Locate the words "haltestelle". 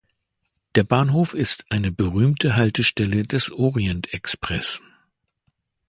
2.55-3.23